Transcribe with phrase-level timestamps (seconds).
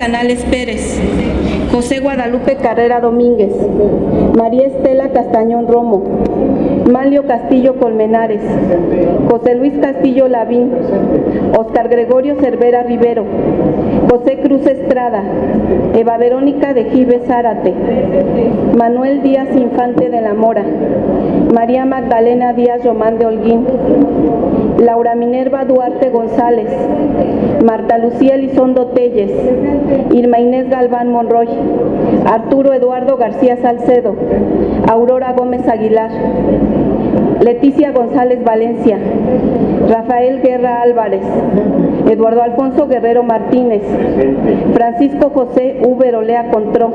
[0.00, 0.98] Canales Pérez,
[1.70, 3.52] José Guadalupe Carrera Domínguez,
[4.34, 6.02] María Estela Castañón Romo,
[6.90, 8.40] Malio Castillo Colmenares,
[9.30, 10.72] José Luis Castillo Lavín,
[11.56, 13.24] Oscar Gregorio Cervera Rivero,
[14.10, 15.22] José Cruz Estrada,
[15.94, 17.72] Eva Verónica de Gibe Zárate,
[18.76, 20.64] Manuel Díaz Infante de la Mora,
[21.54, 23.66] María Magdalena Díaz Román de Holguín,
[24.80, 26.68] Laura Minerva Duarte González,
[27.64, 29.30] Marta Lucía Elizondo Telles,
[30.12, 31.46] Irma Inés Galván Monroy,
[32.26, 34.16] Arturo Eduardo García Salcedo,
[34.88, 36.10] Aurora Gómez Aguilar,
[37.40, 38.98] Leticia González Valencia,
[39.88, 41.22] Rafael Guerra Álvarez,
[42.08, 43.82] Eduardo Alfonso Guerrero Martínez,
[44.74, 46.92] Francisco José Uber Olea Contró,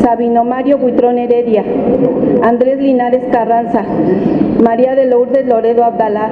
[0.00, 1.64] Sabino Mario Buitrón Heredia,
[2.42, 3.84] Andrés Linares Carranza,
[4.62, 6.30] María de Lourdes Loredo Abdalá,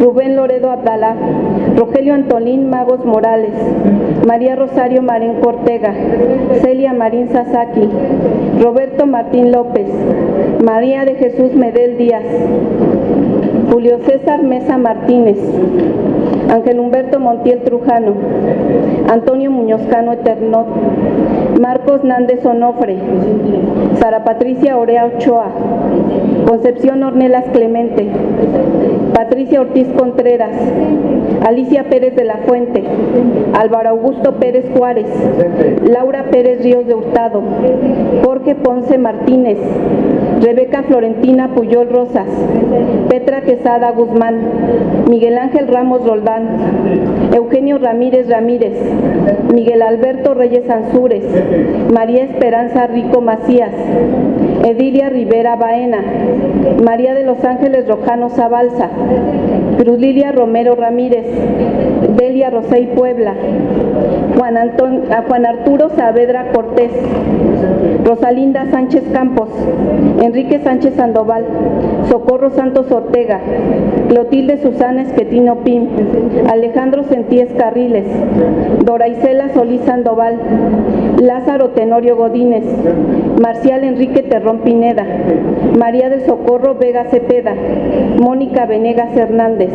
[0.00, 1.14] Rubén Loredo Abdalá,
[1.76, 3.52] Rogelio Antolín Magos Morales,
[4.26, 5.94] María Rosario Marín Cortega,
[6.62, 7.88] Celia Marín Sasaki,
[8.60, 9.86] Roberto Martín López,
[10.64, 12.24] María de Jesús Medel Díaz,
[13.70, 15.38] Julio César Mesa Martínez,
[16.52, 18.12] Ángel Humberto Montiel Trujano,
[19.10, 20.66] Antonio Muñozcano Eternot,
[21.58, 22.98] Marcos Nández Onofre,
[23.98, 25.46] Sara Patricia Orea Ochoa,
[26.46, 28.06] Concepción Ornelas Clemente,
[29.14, 30.54] Patricia Ortiz Contreras,
[31.46, 32.84] Alicia Pérez de la Fuente,
[33.54, 35.06] Álvaro Augusto Pérez Juárez,
[35.88, 37.42] Laura Pérez Ríos de Hurtado,
[38.22, 39.56] Jorge Ponce Martínez,
[40.42, 42.26] Rebeca Florentina Puyol Rosas,
[43.08, 44.40] Petra Quesada Guzmán,
[45.08, 48.72] Miguel Ángel Ramos Roldán, Eugenio Ramírez Ramírez,
[49.54, 51.22] Miguel Alberto Reyes Ansúrez,
[51.92, 53.70] María Esperanza Rico Macías,
[54.64, 56.02] Edilia Rivera Baena,
[56.84, 58.88] María de los Ángeles Rojano Zabalza,
[59.78, 61.24] Cruz Lilia Romero Ramírez,
[62.42, 63.34] Delia Rosey Puebla,
[64.36, 66.90] Juan, Anton, Juan Arturo Saavedra Cortés,
[68.04, 69.48] Rosalinda Sánchez Campos,
[70.20, 71.44] Enrique Sánchez Sandoval,
[72.10, 73.40] Socorro Santos Ortega,
[74.12, 75.88] Clotilde Susana Esquetino Pim,
[76.46, 78.04] Alejandro Sentíes Carriles,
[78.84, 80.38] Dora Isela Solís Sandoval,
[81.18, 82.62] Lázaro Tenorio Godínez,
[83.40, 85.06] Marcial Enrique Terrón Pineda,
[85.78, 87.54] María del Socorro Vega Cepeda,
[88.20, 89.70] Mónica Venegas Hernández,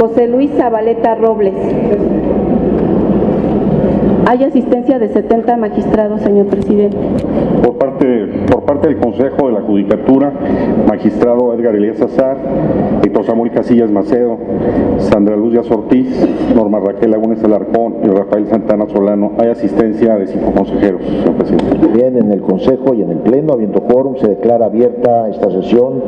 [0.00, 1.52] José Luis Zabaleta Robles.
[4.26, 6.96] Hay asistencia de 70 magistrados, señor presidente.
[7.62, 10.32] Por parte, por parte del Consejo de la Judicatura,
[10.88, 12.38] magistrado Edgar Elías Azar,
[13.04, 14.38] Héctor Samuel Casillas Macedo,
[14.98, 16.08] Sandra Luz Díaz Ortiz,
[16.54, 19.32] Norma Raquel Lagunes Alarcón y Rafael Santana Solano.
[19.38, 21.86] Hay asistencia de cinco consejeros, señor presidente.
[21.92, 26.02] Bien, en el Consejo y en el Pleno, habiendo quórum, se declara abierta esta sesión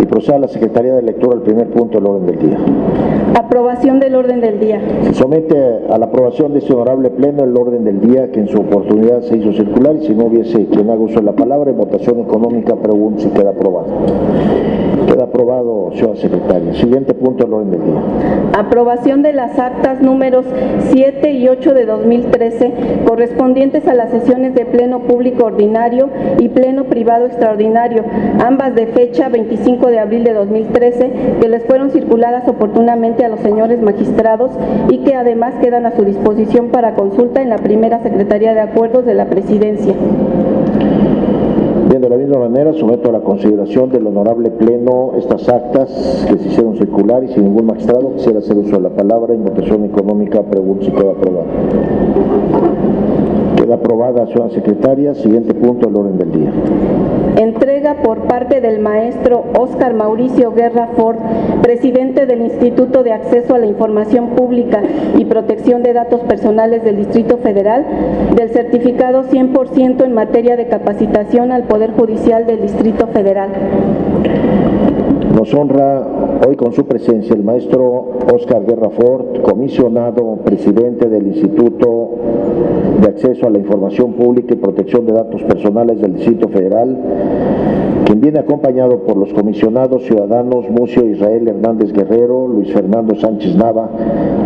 [0.00, 2.58] y procede a la Secretaría de Lectura al primer punto del orden del día.
[3.38, 4.80] Aprobación del orden del día.
[5.02, 5.56] Se somete
[5.90, 9.22] a la aprobación de este honorable Pleno el orden del día que en su oportunidad
[9.22, 12.20] se hizo circular y si no hubiese quien haga uso de la palabra en votación
[12.20, 13.88] económica, pregunto si queda aprobado.
[15.06, 16.74] Queda aprobado, señora secretaria.
[16.74, 18.00] Siguiente punto del orden del día.
[18.58, 20.46] Aprobación de las actas números
[20.90, 22.72] 7 y 8 de 2013
[23.06, 28.04] correspondientes a las sesiones de Pleno Público Ordinario y Pleno Privado Extraordinario,
[28.44, 33.40] ambas de fecha 25 de abril de 2013, que les fueron circuladas oportunamente a los
[33.40, 34.50] señores magistrados
[34.88, 39.06] y que además quedan a su disposición para consulta en la primera Secretaría de Acuerdos
[39.06, 39.94] de la Presidencia.
[41.88, 46.38] Bien, de la misma manera someto a la consideración del honorable Pleno estas actas que
[46.38, 49.46] se hicieron circular y si ningún magistrado quisiera hacer uso de la palabra en
[49.84, 51.46] económica, pregunto si queda aprobado.
[53.72, 55.14] Queda aprobada, señora secretaria.
[55.14, 56.50] Siguiente punto del orden del día.
[57.36, 61.16] Entrega por parte del maestro Óscar Mauricio Guerra Ford,
[61.62, 64.82] presidente del Instituto de Acceso a la Información Pública
[65.16, 67.86] y Protección de Datos Personales del Distrito Federal,
[68.36, 73.48] del certificado 100% en materia de capacitación al Poder Judicial del Distrito Federal.
[75.42, 76.06] Nos honra
[76.46, 82.10] hoy con su presencia el maestro Óscar Guerra Ford, comisionado presidente del Instituto
[83.00, 86.96] de Acceso a la Información Pública y Protección de Datos Personales del Distrito Federal,
[88.04, 93.90] quien viene acompañado por los comisionados ciudadanos Mucio Israel Hernández Guerrero, Luis Fernando Sánchez Nava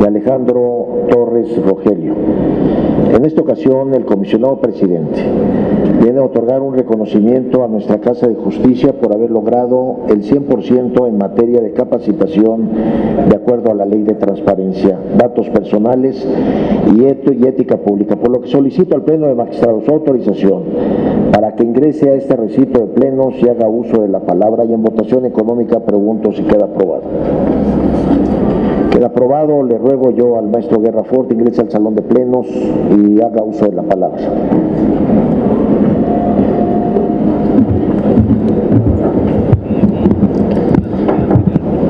[0.00, 2.14] y Alejandro Torres Rogelio.
[3.14, 5.22] En esta ocasión, el comisionado presidente
[6.02, 11.08] viene a otorgar un reconocimiento a nuestra Casa de Justicia por haber logrado el 100%
[11.08, 12.68] en materia de capacitación
[13.28, 16.24] de acuerdo a la ley de transparencia, datos personales
[16.94, 20.62] y, ética pública, por lo que solicito al Pleno de Magistrados autorización
[21.32, 24.72] para que ingrese a este recinto de plenos y haga uso de la palabra y
[24.72, 27.02] en votación económica pregunto si queda aprobado.
[28.96, 33.20] El aprobado, le ruego yo al maestro Guerra Fort ingrese al salón de plenos y
[33.20, 34.22] haga uso de la palabra.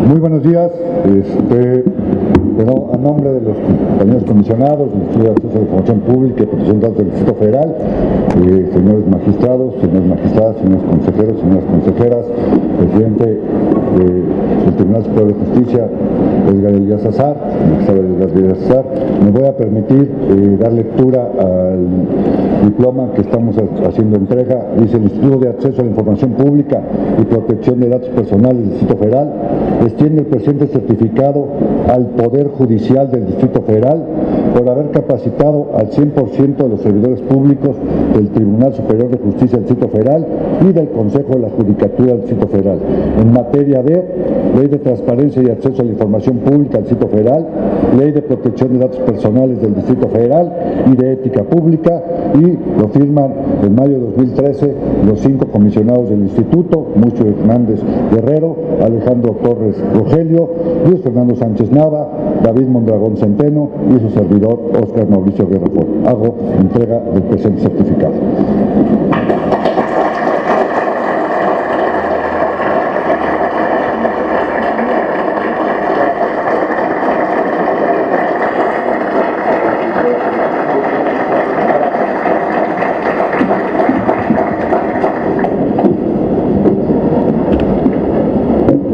[0.09, 0.73] Muy buenos días.
[1.05, 1.85] Este,
[2.57, 6.43] bueno, a nombre de los compañeros comisionados, del Instituto de Acceso a la Información Pública
[6.43, 11.65] y Protección de Datos del Distrito Federal, eh, señores magistrados, señores magistradas, señores consejeros, señoras
[11.65, 12.25] consejeras,
[12.79, 14.23] presidente eh,
[14.65, 15.89] del Tribunal Superior de Justicia,
[16.49, 17.37] Edgar Elías Azar,
[17.71, 18.59] magistrado Edgar Elías
[19.23, 21.87] me voy a permitir eh, dar lectura al
[22.65, 23.57] diploma que estamos
[23.87, 24.67] haciendo entrega.
[24.79, 26.83] Dice el Instituto de Acceso a la Información Pública
[27.21, 29.33] y Protección de Datos Personales del Distrito Federal,
[29.85, 31.49] extiende el presente certificado
[31.89, 34.05] al Poder Judicial del Distrito Federal
[34.57, 37.77] por haber capacitado al 100% de los servidores públicos
[38.15, 40.27] del Tribunal Superior de Justicia del Distrito Federal
[40.69, 42.79] y del Consejo de la Judicatura del Distrito Federal.
[43.21, 44.05] En materia de
[44.57, 47.47] Ley de Transparencia y Acceso a la Información Pública del Distrito Federal,
[47.99, 50.53] Ley de Protección de Datos Personales del Distrito Federal
[50.93, 52.03] y de Ética Pública
[52.35, 53.33] y lo firman
[53.63, 54.75] en mayo de 2013
[55.07, 57.81] los cinco comisionados del Instituto, Mucho Hernández
[58.13, 60.49] Guerrero, Alejandro Torres Rogelio,
[60.89, 61.71] Luis Fernando Sánchez
[62.43, 65.67] David Mondragón Centeno y su servidor Óscar Mauricio Guerra
[66.07, 68.15] Hago entrega del presente certificado.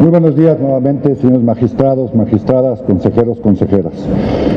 [0.03, 3.93] Muy buenos días nuevamente, señores magistrados, magistradas, consejeros, consejeras.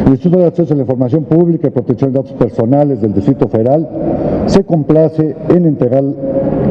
[0.04, 3.48] El Instituto de Acceso a la Información Pública y Protección de Datos Personales del Distrito
[3.48, 3.88] Federal
[4.48, 6.04] se complace en entregar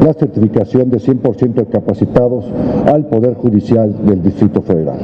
[0.03, 2.45] la certificación de 100% de capacitados
[2.87, 4.97] al Poder Judicial del Distrito Federal.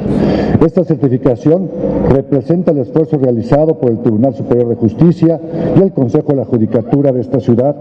[0.64, 1.68] Esta certificación
[2.10, 5.40] representa el esfuerzo realizado por el Tribunal Superior de Justicia
[5.76, 7.74] y el Consejo de la Judicatura de esta ciudad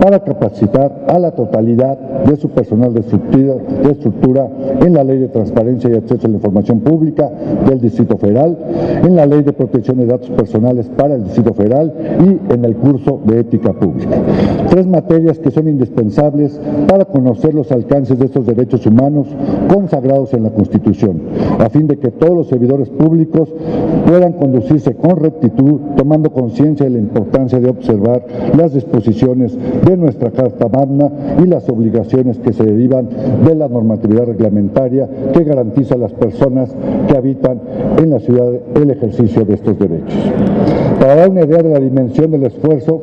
[0.00, 4.48] para capacitar a la totalidad de su personal de estructura, de estructura
[4.80, 7.30] en la Ley de Transparencia y Acceso a la Información Pública
[7.68, 8.56] del Distrito Federal,
[9.04, 12.76] en la Ley de Protección de Datos Personales para el Distrito Federal y en el
[12.76, 14.16] curso de Ética Pública.
[14.68, 19.26] Tres materias que son indispensables para conocer los alcances de estos derechos humanos
[19.72, 21.20] consagrados en la Constitución,
[21.58, 23.48] a fin de que todos los servidores públicos
[24.06, 28.24] puedan conducirse con rectitud, tomando conciencia de la importancia de observar
[28.56, 31.10] las disposiciones de nuestra Carta Magna
[31.42, 33.08] y las obligaciones que se derivan
[33.46, 36.74] de la normatividad reglamentaria que garantiza a las personas
[37.08, 37.60] que habitan
[37.98, 40.14] en la ciudad el ejercicio de estos derechos.
[41.00, 43.02] Para dar una idea de la dimensión del esfuerzo,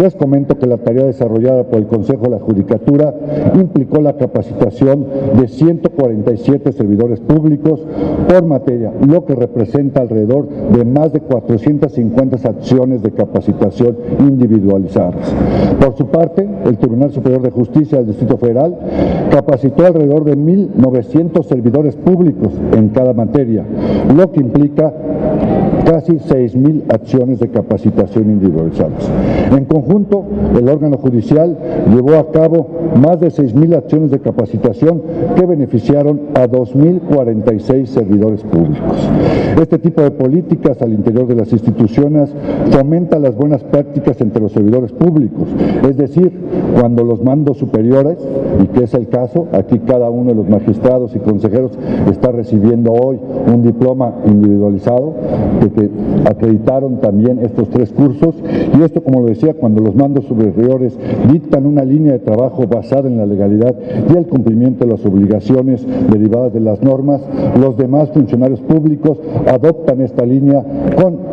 [0.00, 3.14] les comento que la tarea desarrollada por el Consejo de la Judicatura
[3.54, 5.06] implicó la capacitación
[5.38, 7.80] de 147 servidores públicos
[8.28, 15.32] por materia, lo que representa alrededor de más de 450 acciones de capacitación individualizadas.
[15.80, 18.76] Por su parte, el Tribunal Superior de Justicia del Distrito Federal
[19.30, 23.64] capacitó alrededor de 1.900 servidores públicos en cada materia,
[24.16, 24.92] lo que implica
[25.84, 29.08] casi 6.000 acciones de capacitación individualizadas.
[29.52, 30.24] En conjunto,
[30.58, 31.56] el órgano judicial
[31.94, 32.66] llevó a cabo
[33.00, 35.02] más de 6.000 acciones de capacitación
[35.36, 39.08] que beneficiaron a 2.046 servidores públicos.
[39.60, 42.30] Este tipo de políticas al interior de las instituciones
[42.70, 45.48] fomenta las buenas prácticas entre los servidores públicos,
[45.88, 46.32] es decir,
[46.78, 48.18] cuando los mandos superiores,
[48.62, 51.72] y que es el caso, aquí cada uno de los magistrados y consejeros
[52.10, 55.14] está recibiendo hoy un diploma individualizado
[55.60, 55.90] que, que
[56.28, 58.34] acreditaron también estos tres cursos.
[58.78, 60.96] Y esto, como lo decía, cuando los mandos superiores
[61.32, 63.74] dictan una línea de trabajo basada en la legalidad
[64.12, 67.20] y el cumplimiento de las obligaciones derivadas de las normas,
[67.60, 70.64] los demás funcionarios públicos adoptan esta línea
[71.00, 71.25] con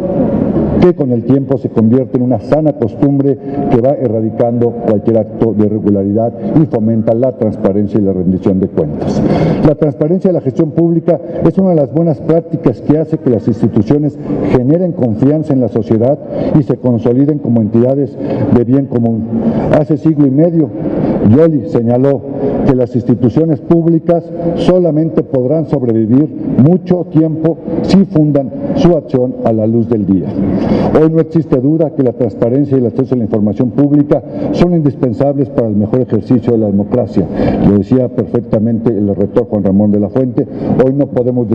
[0.84, 3.38] que con el tiempo se convierte en una sana costumbre
[3.72, 8.68] que va erradicando cualquier acto de irregularidad y fomenta la transparencia y la rendición de
[8.68, 9.22] cuentas.
[9.66, 13.30] La transparencia de la gestión pública es una de las buenas prácticas que hace que
[13.30, 14.20] las instituciones
[14.52, 16.20] generen confianza en la sociedad
[16.60, 18.18] y se consoliden como entidades
[18.54, 19.24] de bien común.
[19.80, 20.70] Hace siglo y medio,
[21.30, 22.33] Yoli señaló
[22.74, 24.24] que las instituciones públicas
[24.56, 26.28] solamente podrán sobrevivir
[26.58, 30.26] mucho tiempo si fundan su acción a la luz del día.
[31.00, 34.74] Hoy no existe duda que la transparencia y el acceso a la información pública son
[34.74, 37.28] indispensables para el mejor ejercicio de la democracia.
[37.70, 40.48] Lo decía perfectamente el rector Juan Ramón de la Fuente,
[40.84, 41.48] hoy no podemos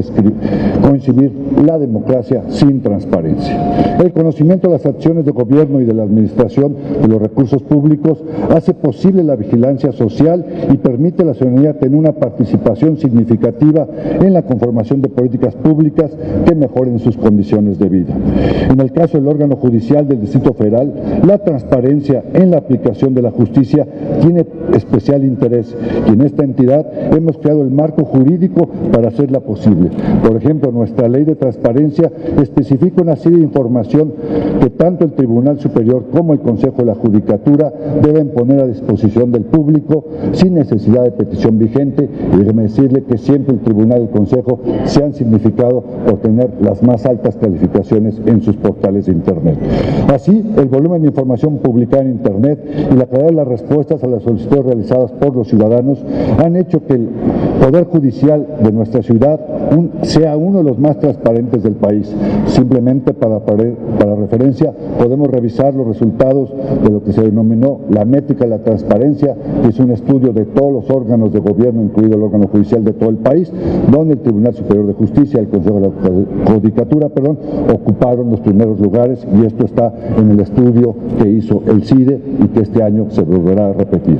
[0.82, 1.32] coincidir
[1.66, 3.98] la democracia sin transparencia.
[3.98, 8.22] El conocimiento de las acciones de gobierno y de la administración de los recursos públicos
[8.54, 13.86] hace posible la vigilancia social y permite permite a la ciudadanía tener una participación significativa
[14.20, 16.10] en la conformación de políticas públicas
[16.44, 18.14] que mejoren sus condiciones de vida.
[18.70, 20.92] En el caso del órgano judicial del Distrito Federal,
[21.26, 23.86] la transparencia en la aplicación de la justicia
[24.20, 25.74] tiene especial interés
[26.08, 26.86] y en esta entidad
[27.16, 29.90] hemos creado el marco jurídico para hacerla posible.
[30.22, 32.10] Por ejemplo, nuestra ley de transparencia
[32.40, 34.12] especifica una serie de información
[34.60, 37.72] que tanto el Tribunal Superior como el Consejo de la Judicatura
[38.02, 43.18] deben poner a disposición del público sin necesidad de petición vigente y déjeme decirle que
[43.18, 48.20] siempre el Tribunal y el Consejo se han significado por tener las más altas calificaciones
[48.26, 49.58] en sus portales de Internet.
[50.12, 54.06] Así, el volumen de información publicada en Internet y la calidad de las respuestas a
[54.06, 56.04] las solicitudes realizadas por los ciudadanos
[56.42, 57.08] han hecho que el
[57.60, 59.40] Poder Judicial de nuestra ciudad
[60.02, 62.14] sea uno de los más transparentes del país.
[62.46, 66.52] Simplemente para, para referencia podemos revisar los resultados
[66.84, 70.44] de lo que se denominó la métrica de la transparencia, que es un estudio de
[70.44, 73.50] todos los órganos de gobierno, incluido el órgano judicial de todo el país,
[73.90, 77.38] donde el Tribunal Superior de Justicia, el Consejo de la Judicatura, perdón,
[77.72, 82.48] ocuparon los primeros lugares y esto está en el estudio que hizo el CIDE y
[82.48, 84.18] que este año se volverá a repetir.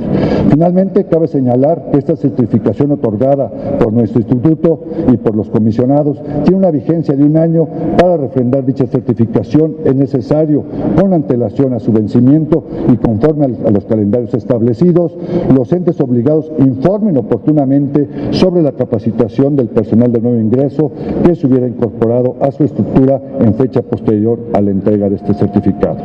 [0.49, 6.57] Finalmente, cabe señalar que esta certificación otorgada por nuestro instituto y por los comisionados tiene
[6.57, 9.75] una vigencia de un año para refrendar dicha certificación.
[9.85, 10.63] Es necesario,
[10.99, 15.15] con antelación a su vencimiento y conforme a los calendarios establecidos,
[15.55, 20.91] los entes obligados informen oportunamente sobre la capacitación del personal de nuevo ingreso
[21.23, 25.33] que se hubiera incorporado a su estructura en fecha posterior a la entrega de este
[25.33, 25.97] certificado.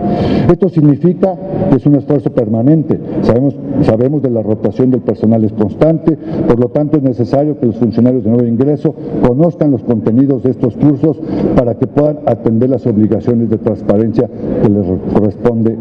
[0.51, 1.37] Esto significa
[1.71, 2.99] que es un esfuerzo permanente.
[3.23, 6.17] Sabemos, sabemos de la rotación del personal es constante,
[6.49, 8.95] por lo tanto es necesario que los funcionarios de nuevo ingreso
[9.27, 11.21] conozcan los contenidos de estos cursos
[11.57, 15.77] para que puedan atender las obligaciones de transparencia que les corresponde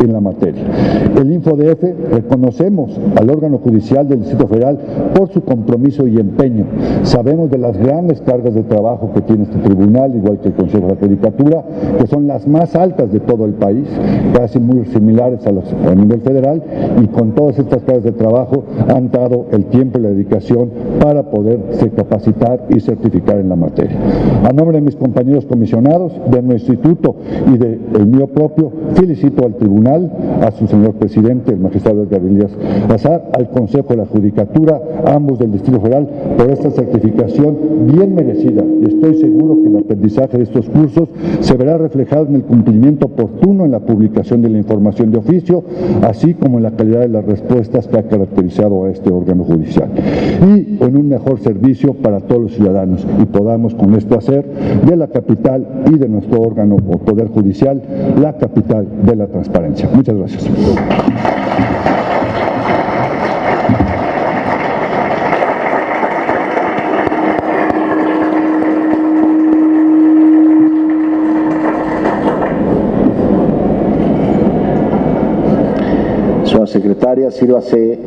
[0.00, 0.62] en la materia.
[1.16, 4.78] El InfoDF reconocemos al órgano judicial del Distrito Federal
[5.14, 6.66] por su compromiso y empeño.
[7.02, 10.86] Sabemos de las grandes cargas de trabajo que tiene este tribunal, igual que el Consejo
[10.86, 11.64] de la Judicatura,
[11.98, 13.88] que son las más altas de todo el país,
[14.34, 16.62] casi muy similares a, los, a nivel federal,
[17.02, 21.30] y con todas estas cargas de trabajo han dado el tiempo y la dedicación para
[21.30, 23.96] poderse capacitar y certificar en la materia.
[24.44, 29.54] A nombre de mis compañeros comisionados, de nuestro instituto y de mío propio, felicito al
[29.56, 30.10] tribunal,
[30.42, 32.50] a su señor presidente, el magistrado Edgar Elías
[32.88, 38.64] Azar, al Consejo de la Judicatura, ambos del Distrito Federal, por esta certificación bien merecida.
[38.86, 41.08] Estoy seguro que el aprendizaje de estos cursos
[41.40, 45.62] se verá reflejado en el cumplimiento oportuno en la publicación de la información de oficio,
[46.02, 49.90] así como en la calidad de las respuestas que ha caracterizado a este órgano judicial.
[50.54, 54.44] Y en un mejor servicio para todos los ciudadanos y podamos con esto hacer
[54.86, 57.80] de la capital y de nuestro órgano o poder judicial
[58.20, 59.88] la capital de la transparencia.
[59.92, 60.48] Muchas gracias.
[76.44, 77.98] Señora secretaria, sírvase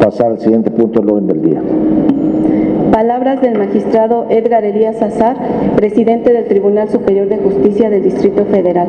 [0.00, 1.62] pasar al siguiente punto del orden del día.
[3.00, 5.34] Palabras del magistrado Edgar Elías Azar,
[5.74, 8.88] presidente del Tribunal Superior de Justicia del Distrito Federal.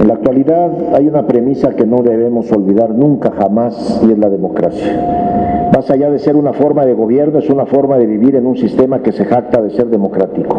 [0.00, 4.30] En la actualidad hay una premisa que no debemos olvidar nunca jamás y es la
[4.30, 5.68] democracia.
[5.74, 8.56] Más allá de ser una forma de gobierno, es una forma de vivir en un
[8.56, 10.58] sistema que se jacta de ser democrático.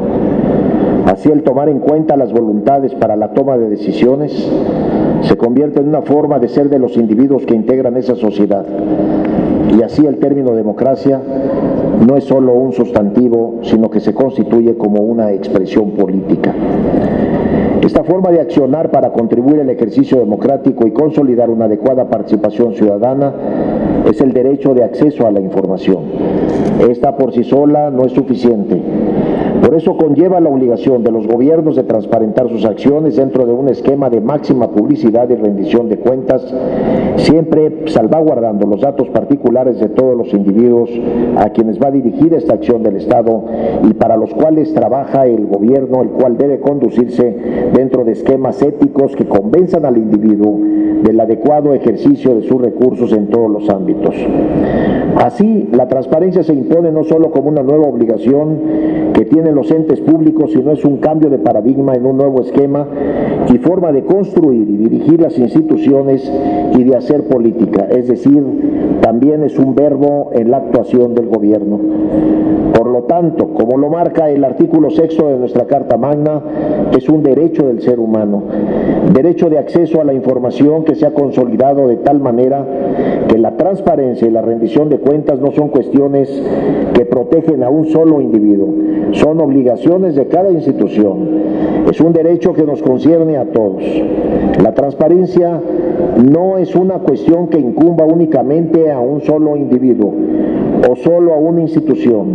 [1.08, 4.52] Así el tomar en cuenta las voluntades para la toma de decisiones
[5.22, 8.68] se convierte en una forma de ser de los individuos que integran esa sociedad.
[9.76, 11.20] Y así el término democracia
[12.06, 16.54] no es solo un sustantivo, sino que se constituye como una expresión política.
[17.82, 23.34] Esta forma de accionar para contribuir al ejercicio democrático y consolidar una adecuada participación ciudadana
[24.10, 26.04] es el derecho de acceso a la información.
[26.90, 28.82] Esta por sí sola no es suficiente.
[29.78, 34.10] Eso conlleva la obligación de los gobiernos de transparentar sus acciones dentro de un esquema
[34.10, 36.52] de máxima publicidad y rendición de cuentas,
[37.18, 40.90] siempre salvaguardando los datos particulares de todos los individuos
[41.38, 43.44] a quienes va dirigida esta acción del Estado
[43.88, 47.38] y para los cuales trabaja el gobierno, el cual debe conducirse
[47.76, 50.58] dentro de esquemas éticos que convenzan al individuo
[51.04, 54.16] del adecuado ejercicio de sus recursos en todos los ámbitos.
[55.24, 60.00] Así, la transparencia se impone no solo como una nueva obligación que tienen los entes
[60.00, 62.86] públicos, sino es un cambio de paradigma en un nuevo esquema
[63.52, 66.32] y forma de construir y dirigir las instituciones
[66.76, 68.44] y de hacer política, es decir,
[69.02, 71.80] también es un verbo en la actuación del gobierno.
[72.74, 76.42] Por lo tanto, como lo marca el artículo sexto de nuestra Carta Magna,
[76.96, 78.44] es un derecho del ser humano,
[79.14, 82.66] derecho de acceso a la información que se ha consolidado de tal manera
[83.28, 86.30] que la transparencia y la rendición de cuentas no son cuestiones
[86.94, 88.70] que protegen a un solo individuo,
[89.14, 91.30] son obligaciones de cada institución.
[91.90, 93.84] Es un derecho que nos concierne a todos.
[94.62, 95.62] La transparencia
[96.18, 100.14] no es una cuestión que incumba únicamente a un solo individuo
[100.90, 102.28] o solo a una institución.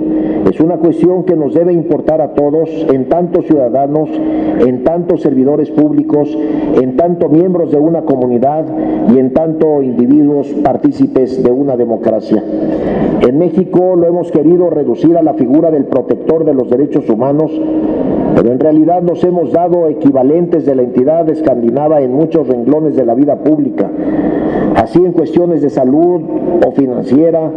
[0.51, 4.11] Es una cuestión que nos debe importar a todos, en tanto ciudadanos,
[4.67, 6.37] en tanto servidores públicos,
[6.81, 8.65] en tanto miembros de una comunidad
[9.15, 12.43] y en tanto individuos partícipes de una democracia.
[13.27, 17.53] En México lo hemos querido reducir a la figura del protector de los derechos humanos,
[18.35, 23.05] pero en realidad nos hemos dado equivalentes de la entidad escandinava en muchos renglones de
[23.05, 23.91] la vida pública,
[24.77, 26.23] así en cuestiones de salud
[26.67, 27.51] o financiera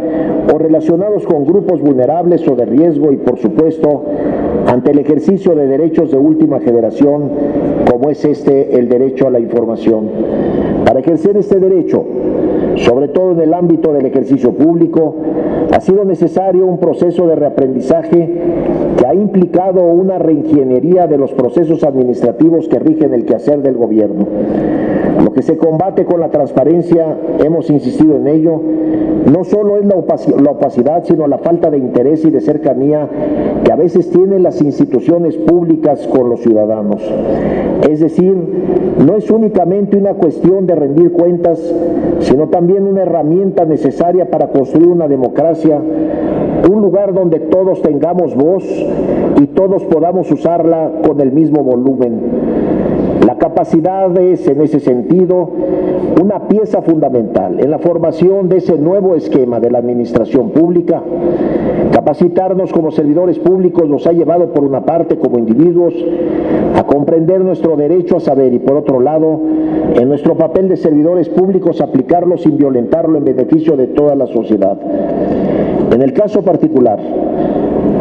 [0.52, 4.04] o relacionados con grupos vulnerables o de riesgo y por supuesto
[4.66, 7.30] ante el ejercicio de derechos de última generación
[7.90, 10.75] como es este el derecho a la información.
[11.06, 12.02] Ejercer este derecho,
[12.78, 15.14] sobre todo en el ámbito del ejercicio público,
[15.72, 18.28] ha sido necesario un proceso de reaprendizaje
[18.98, 24.26] que ha implicado una reingeniería de los procesos administrativos que rigen el quehacer del gobierno.
[25.22, 28.60] Lo que se combate con la transparencia, hemos insistido en ello,
[29.30, 33.08] no solo es la opacidad, sino la falta de interés y de cercanía
[33.64, 37.02] que a veces tienen las instituciones públicas con los ciudadanos.
[37.88, 38.34] Es decir,
[39.04, 41.58] no es únicamente una cuestión de rendir cuentas,
[42.20, 45.80] sino también una herramienta necesaria para construir una democracia,
[46.70, 48.64] un lugar donde todos tengamos voz
[49.40, 52.20] y todos podamos usarla con el mismo volumen.
[53.26, 55.50] La capacidad es, en ese sentido,
[56.22, 61.02] una pieza fundamental en la formación de ese nuevo esquema de la administración pública.
[61.90, 65.92] Capacitarnos como servidores públicos nos ha llevado, por una parte, como individuos,
[66.76, 69.40] a comprender nuestro derecho a saber y, por otro lado,
[69.94, 74.78] en nuestro papel de servidores públicos, aplicarlo sin violentarlo en beneficio de toda la sociedad.
[75.92, 76.98] En el caso particular,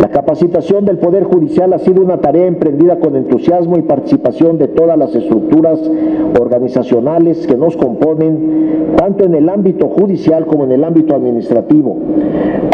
[0.01, 4.67] la capacitación del Poder Judicial ha sido una tarea emprendida con entusiasmo y participación de
[4.67, 5.79] todas las estructuras
[6.39, 11.97] organizacionales que nos componen, tanto en el ámbito judicial como en el ámbito administrativo.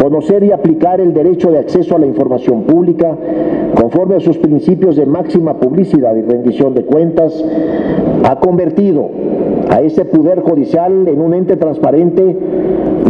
[0.02, 3.15] Conocer y aplicar el derecho de acceso a la información pública
[3.80, 7.43] conforme a sus principios de máxima publicidad y rendición de cuentas
[8.24, 9.10] ha convertido
[9.69, 12.36] a ese Poder Judicial en un ente transparente,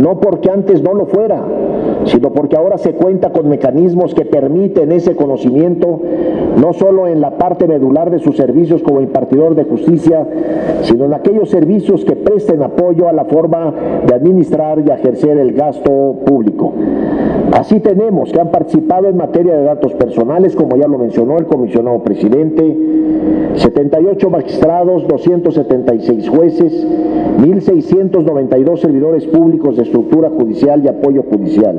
[0.02, 1.44] no porque antes no lo fuera,
[2.06, 6.00] sino porque ahora se cuenta con mecanismos que permiten ese conocimiento,
[6.58, 10.28] no solo en la parte medular de sus servicios como impartidor de justicia,
[10.82, 13.74] sino en aquellos servicios que presten apoyo a la forma
[14.06, 16.74] de administrar y ejercer el gasto público.
[17.54, 21.46] Así tenemos que han participado en materia de datos personales, como ya lo mencionó el
[21.46, 22.78] comisionado presidente,
[23.56, 26.88] 78 magistrados, 276 jueces,
[27.40, 31.78] 1.692 servidores públicos de estructura judicial y apoyo judicial.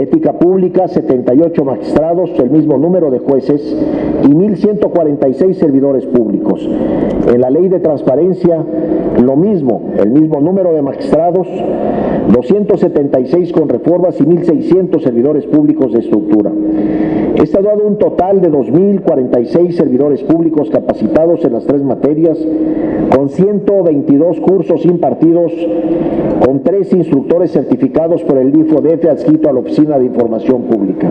[0.00, 3.76] Ética pública, 78 magistrados, el mismo número de jueces
[4.22, 6.68] y 1.146 servidores públicos.
[7.26, 8.64] En la ley de transparencia,
[9.20, 11.46] lo mismo, el mismo número de magistrados,
[12.32, 16.50] 276 con reformas y 1.600 servidores públicos de estructura.
[17.42, 22.38] Este ha dado un total de 2.046 servidores públicos capacitados en las tres materias,
[23.16, 25.50] con 122 cursos impartidos,
[26.44, 31.10] con tres instructores certificados por el IFODF adscrito a la Oficina de Información Pública.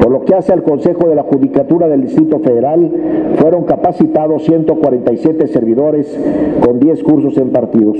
[0.00, 2.90] Por lo que hace al Consejo de la Judicatura del Distrito Federal,
[3.36, 6.20] fueron capacitados 147 servidores
[6.60, 7.96] con 10 cursos impartidos.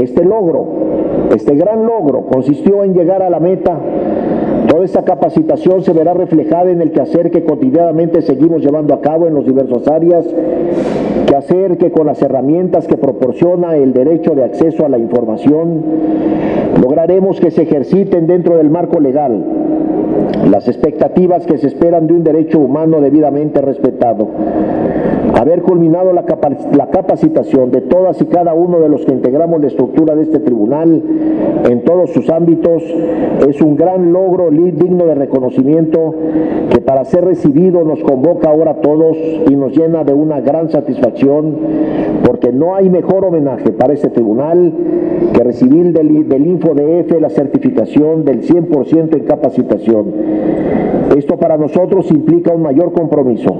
[0.00, 0.66] Este logro,
[1.34, 3.76] este gran logro, consistió en llegar a la meta
[4.76, 9.26] Toda esta capacitación se verá reflejada en el quehacer que cotidianamente seguimos llevando a cabo
[9.26, 10.26] en las diversas áreas,
[11.26, 15.82] quehacer que con las herramientas que proporciona el derecho de acceso a la información,
[16.78, 19.42] lograremos que se ejerciten dentro del marco legal
[20.50, 24.28] las expectativas que se esperan de un derecho humano debidamente respetado.
[25.34, 30.14] Haber culminado la, capacitación de todas y cada uno de los que integramos la estructura
[30.14, 31.02] de este tribunal
[31.68, 32.82] en todos sus ámbitos
[33.46, 36.14] es un gran logro digno de reconocimiento
[36.70, 39.16] que para ser recibido nos convoca ahora a todos
[39.48, 41.56] y nos llena de una gran satisfacción
[42.24, 44.72] porque no hay mejor homenaje para este tribunal
[45.32, 50.06] que recibir del, del InfoDF la certificación del 100% en capacitación.
[51.16, 53.54] Esto para nosotros implica un mayor compromiso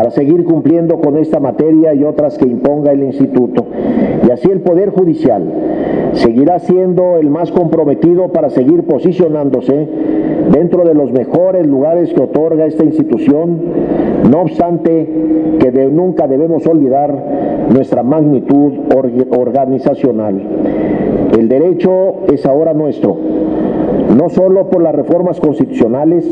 [0.00, 3.66] para seguir cumpliendo con esta materia y otras que imponga el instituto.
[4.26, 5.42] y así el Poder Judicial
[6.14, 9.88] seguirá siendo el más comprometido para seguir posicionándose
[10.52, 13.58] dentro de los mejores lugares que otorga esta institución,
[14.30, 15.08] no obstante
[15.58, 18.72] que nunca debemos olvidar nuestra magnitud
[19.36, 20.40] organizacional.
[21.38, 23.16] El derecho es ahora nuestro,
[24.16, 26.24] no solo por las reformas constitucionales,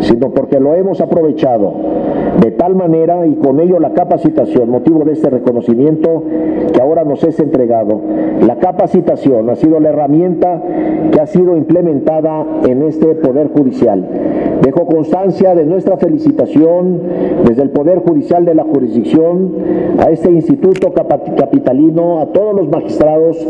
[0.00, 2.01] sino porque lo hemos aprovechado
[2.40, 6.24] de tal manera y con ello la capacitación, motivo de este reconocimiento
[6.72, 8.00] que ahora nos es entregado.
[8.46, 10.62] La capacitación ha sido la herramienta
[11.10, 14.06] que ha sido implementada en este Poder Judicial.
[14.62, 17.00] Dejo constancia de nuestra felicitación
[17.46, 19.52] desde el Poder Judicial de la jurisdicción
[19.98, 23.46] a este Instituto Capitalino, a todos los magistrados,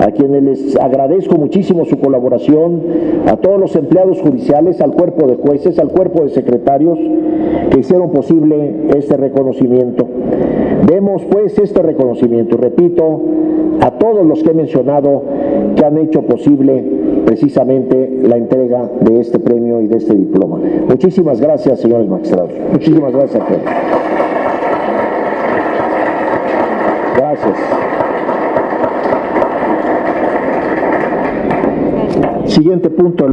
[0.00, 2.80] a quienes les agradezco muchísimo su colaboración,
[3.26, 6.98] a todos los empleados judiciales, al cuerpo de jueces, al cuerpo de secretarios
[7.70, 10.06] que hicieron posible este reconocimiento.
[10.86, 13.20] Demos pues este reconocimiento, repito,
[13.80, 15.22] a todos los que he mencionado
[15.74, 16.84] que han hecho posible
[17.26, 20.60] precisamente la entrega de este premio y de este diploma.
[20.88, 22.52] Muchísimas gracias, señores magistrados.
[22.72, 23.60] Muchísimas gracias a todos.
[27.16, 27.58] Gracias.
[32.46, 33.26] Siguiente punto.